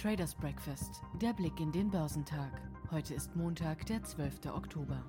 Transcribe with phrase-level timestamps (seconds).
[0.00, 2.62] Traders Breakfast, der Blick in den Börsentag.
[2.90, 4.46] Heute ist Montag, der 12.
[4.46, 5.04] Oktober.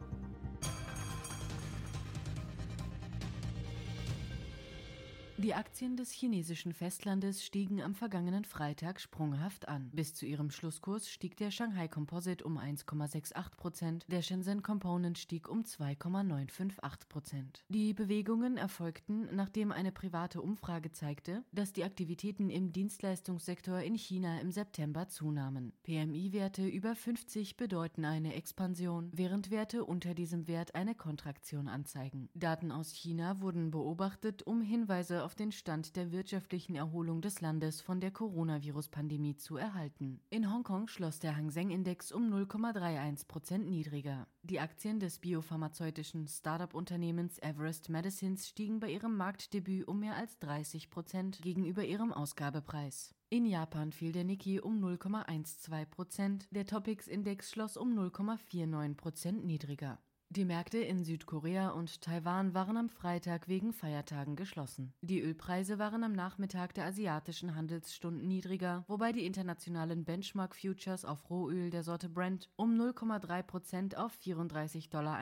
[5.42, 9.90] Die Aktien des chinesischen Festlandes stiegen am vergangenen Freitag sprunghaft an.
[9.92, 15.50] Bis zu ihrem Schlusskurs stieg der Shanghai Composite um 1,68 Prozent, der Shenzhen Component stieg
[15.50, 17.64] um 2,958 Prozent.
[17.70, 24.40] Die Bewegungen erfolgten, nachdem eine private Umfrage zeigte, dass die Aktivitäten im Dienstleistungssektor in China
[24.42, 25.74] im September zunahmen.
[25.82, 32.30] PMI-Werte über 50 bedeuten eine Expansion, während Werte unter diesem Wert eine Kontraktion anzeigen.
[32.36, 37.40] Daten aus China wurden beobachtet, um Hinweise auf auf den Stand der wirtschaftlichen Erholung des
[37.40, 40.20] Landes von der Coronavirus-Pandemie zu erhalten.
[40.30, 44.28] In Hongkong schloss der Hang Seng-Index um 0,31 Prozent niedriger.
[44.44, 50.90] Die Aktien des biopharmazeutischen Startup-Unternehmens Everest Medicines stiegen bei ihrem Marktdebüt um mehr als 30
[50.90, 53.16] Prozent gegenüber ihrem Ausgabepreis.
[53.30, 59.98] In Japan fiel der Nikkei um 0,12 Prozent, der Topix-Index schloss um 0,49 Prozent niedriger.
[60.34, 64.94] Die Märkte in Südkorea und Taiwan waren am Freitag wegen Feiertagen geschlossen.
[65.02, 71.30] Die Ölpreise waren am Nachmittag der asiatischen Handelsstunden niedriger, wobei die internationalen Benchmark Futures auf
[71.30, 75.20] Rohöl der Sorte Brent um 0,3 Prozent auf 34,21 Dollar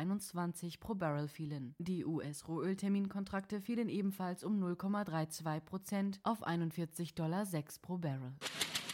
[0.79, 1.73] pro Barrel fielen.
[1.79, 7.47] Die US-Rohölterminkontrakte fielen ebenfalls um 0,32 Prozent auf 41,06 Dollar
[7.81, 8.33] pro Barrel.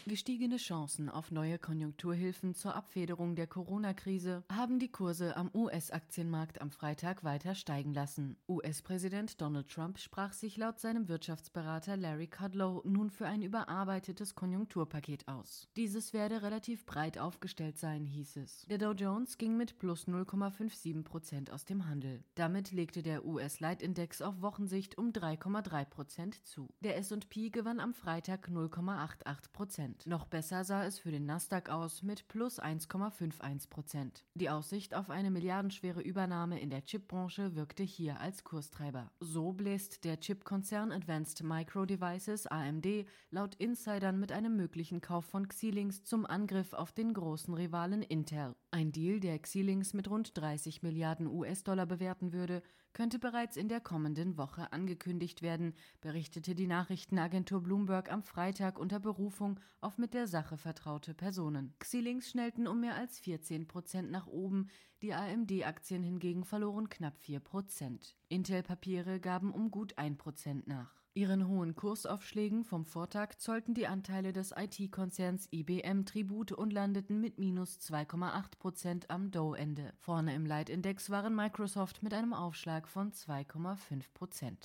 [0.07, 6.69] Gestiegene Chancen auf neue Konjunkturhilfen zur Abfederung der Corona-Krise haben die Kurse am US-Aktienmarkt am
[6.69, 8.37] Freitag weiter steigen lassen.
[8.47, 15.27] US-Präsident Donald Trump sprach sich laut seinem Wirtschaftsberater Larry Kudlow nun für ein überarbeitetes Konjunkturpaket
[15.27, 15.67] aus.
[15.75, 18.67] Dieses werde relativ breit aufgestellt sein, hieß es.
[18.69, 22.23] Der Dow Jones ging mit plus 0,57 Prozent aus dem Handel.
[22.35, 26.69] Damit legte der US-Leitindex auf Wochensicht um 3,3 Prozent zu.
[26.81, 29.94] Der S&P gewann am Freitag 0,88 Prozent.
[29.95, 30.07] Prozent.
[30.07, 34.23] Noch besser sah es für den Nasdaq aus mit plus 1,51 Prozent.
[34.33, 39.11] Die Aussicht auf eine milliardenschwere Übernahme in der Chipbranche wirkte hier als Kurstreiber.
[39.19, 45.47] So bläst der Chipkonzern Advanced Micro Devices AMD laut Insidern mit einem möglichen Kauf von
[45.47, 48.55] Xilinx zum Angriff auf den großen Rivalen Intel.
[48.75, 53.79] Ein Deal, der Xilinx mit rund 30 Milliarden US-Dollar bewerten würde, könnte bereits in der
[53.79, 60.27] kommenden Woche angekündigt werden, berichtete die Nachrichtenagentur Bloomberg am Freitag unter Berufung auf mit der
[60.27, 61.73] Sache vertraute Personen.
[61.79, 64.67] Xilinx schnellten um mehr als 14 Prozent nach oben,
[65.01, 68.17] die AMD-Aktien hingegen verloren knapp 4 Prozent.
[68.27, 71.04] Intel-Papiere gaben um gut 1 Prozent nach.
[71.17, 77.39] Ihren hohen Kursaufschlägen vom Vortag zollten die Anteile des IT-Konzerns IBM Tribut und landeten mit
[77.39, 79.93] minus 2,8 Prozent am Dow-Ende.
[79.97, 84.59] Vorne im Leitindex waren Microsoft mit einem Aufschlag von 2,5 Prozent.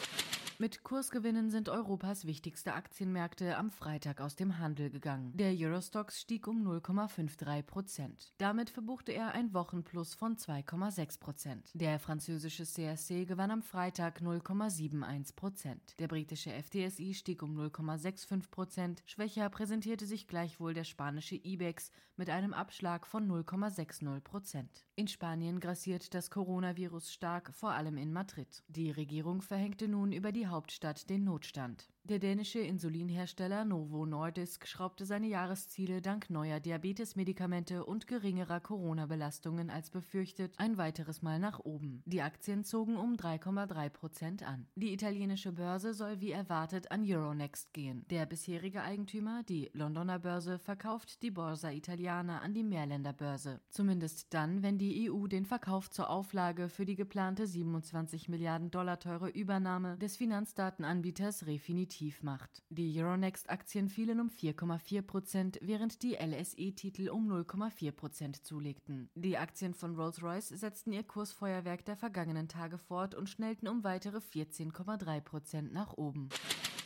[0.59, 5.33] Mit Kursgewinnen sind Europas wichtigste Aktienmärkte am Freitag aus dem Handel gegangen.
[5.35, 8.35] Der Eurostox stieg um 0,53 Prozent.
[8.37, 11.71] Damit verbuchte er ein Wochenplus von 2,6 Prozent.
[11.73, 15.99] Der französische CAC gewann am Freitag 0,71 Prozent.
[15.99, 19.03] Der britische FTSI stieg um 0,65 Prozent.
[19.05, 24.87] Schwächer präsentierte sich gleichwohl der spanische IBEX mit einem Abschlag von 0,60 Prozent.
[24.95, 28.63] In Spanien grassiert das Coronavirus stark, vor allem in Madrid.
[28.69, 31.91] Die Regierung verhängte nun über die Hauptstadt den Notstand.
[32.05, 39.91] Der dänische Insulinhersteller Novo Nordisk schraubte seine Jahresziele dank neuer Diabetesmedikamente und geringerer Corona-Belastungen als
[39.91, 42.03] befürchtet ein weiteres Mal nach oben.
[42.07, 44.67] Die Aktien zogen um 3,3 Prozent an.
[44.75, 48.05] Die italienische Börse soll wie erwartet an Euronext gehen.
[48.09, 53.61] Der bisherige Eigentümer, die Londoner Börse, verkauft die Borsa Italiana an die Mehrländer Börse.
[53.69, 58.99] Zumindest dann, wenn die EU den Verkauf zur Auflage für die geplante 27 Milliarden Dollar
[58.99, 62.63] teure Übernahme des Finanzdatenanbieters Refinitiv tief macht.
[62.71, 69.11] Die Euronext-Aktien fielen um 4,4 Prozent, während die LSE-Titel um 0,4 Prozent zulegten.
[69.15, 74.19] Die Aktien von Rolls-Royce setzten ihr Kursfeuerwerk der vergangenen Tage fort und schnellten um weitere
[74.19, 76.31] 14,3 Prozent nach oben.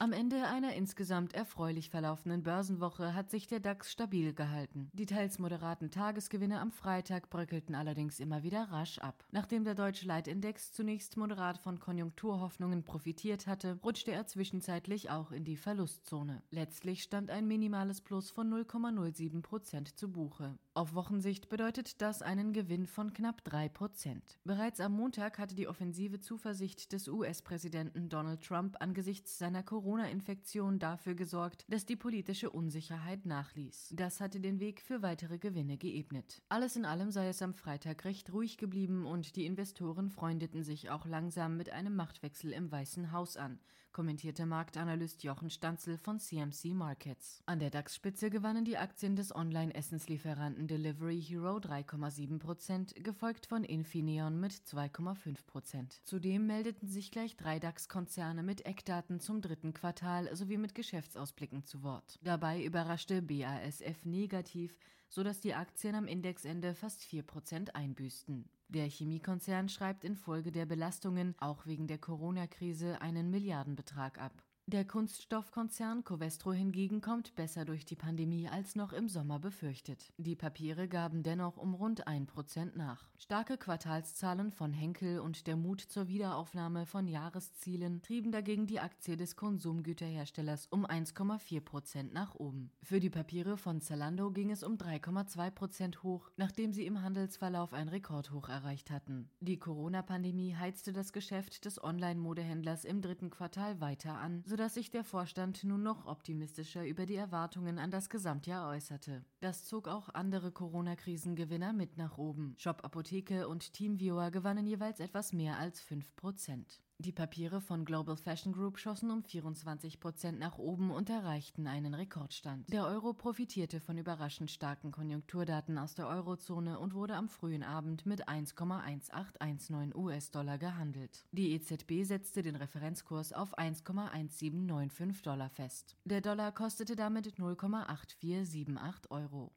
[0.00, 4.90] Am Ende einer insgesamt erfreulich verlaufenden Börsenwoche hat sich der DAX stabil gehalten.
[4.92, 9.24] Die teils moderaten Tagesgewinne am Freitag bröckelten allerdings immer wieder rasch ab.
[9.30, 15.44] Nachdem der deutsche Leitindex zunächst moderat von Konjunkturhoffnungen profitiert hatte, rutschte er zwischenzeitlich auch in
[15.44, 16.42] die Verlustzone.
[16.50, 20.58] Letztlich stand ein minimales Plus von 0,07 Prozent zu Buche.
[20.74, 24.40] Auf Wochensicht bedeutet das einen Gewinn von knapp drei Prozent.
[24.42, 31.14] Bereits am Montag hatte die offensive Zuversicht des US-Präsidenten Donald Trump angesichts seiner Corona-Infektion dafür
[31.14, 33.92] gesorgt, dass die politische Unsicherheit nachließ.
[33.94, 36.40] Das hatte den Weg für weitere Gewinne geebnet.
[36.48, 40.88] Alles in allem sei es am Freitag recht ruhig geblieben und die Investoren freundeten sich
[40.88, 43.58] auch langsam mit einem Machtwechsel im Weißen Haus an.
[43.94, 47.42] Kommentierte Marktanalyst Jochen Stanzel von CMC Markets.
[47.46, 54.38] An der DAX-Spitze gewannen die Aktien des Online-Essenslieferanten Delivery Hero 3,7 Prozent, gefolgt von Infineon
[54.38, 56.00] mit 2,5 Prozent.
[56.04, 61.84] Zudem meldeten sich gleich drei DAX-Konzerne mit Eckdaten zum dritten Quartal sowie mit Geschäftsausblicken zu
[61.84, 62.18] Wort.
[62.22, 64.76] Dabei überraschte BASF negativ,
[65.08, 68.48] sodass die Aktien am Indexende fast 4 Prozent einbüßten.
[68.68, 74.32] Der Chemiekonzern schreibt infolge der Belastungen, auch wegen der Corona-Krise, einen Milliardenbetrag ab.
[74.66, 80.10] Der Kunststoffkonzern Covestro hingegen kommt besser durch die Pandemie als noch im Sommer befürchtet.
[80.16, 83.10] Die Papiere gaben dennoch um rund ein Prozent nach.
[83.18, 89.18] Starke Quartalszahlen von Henkel und der Mut zur Wiederaufnahme von Jahreszielen trieben dagegen die Aktie
[89.18, 92.70] des Konsumgüterherstellers um 1,4 Prozent nach oben.
[92.82, 97.74] Für die Papiere von Zalando ging es um 3,2 Prozent hoch, nachdem sie im Handelsverlauf
[97.74, 99.28] ein Rekordhoch erreicht hatten.
[99.40, 105.02] Die Corona-Pandemie heizte das Geschäft des Online-Modehändlers im dritten Quartal weiter an, sodass sich der
[105.02, 109.24] Vorstand nun noch optimistischer über die Erwartungen an das Gesamtjahr äußerte.
[109.40, 112.54] Das zog auch andere Corona-Krisengewinner mit nach oben.
[112.56, 116.80] Shop Apotheke und Teamviewer gewannen jeweils etwas mehr als 5 Prozent.
[116.98, 121.92] Die Papiere von Global Fashion Group schossen um 24 Prozent nach oben und erreichten einen
[121.92, 122.72] Rekordstand.
[122.72, 128.06] Der Euro profitierte von überraschend starken Konjunkturdaten aus der Eurozone und wurde am frühen Abend
[128.06, 131.26] mit 1,1819 US-Dollar gehandelt.
[131.32, 135.96] Die EZB setzte den Referenzkurs auf 1,1795 Dollar fest.
[136.04, 139.50] Der Dollar kostete damit 0,8478 Euro.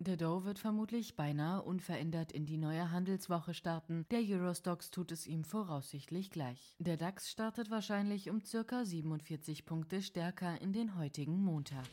[0.00, 4.06] Der Dow wird vermutlich beinahe unverändert in die neue Handelswoche starten.
[4.12, 6.76] Der Eurostox tut es ihm voraussichtlich gleich.
[6.78, 11.84] Der DAX startet wahrscheinlich um circa 47 Punkte stärker in den heutigen Montag.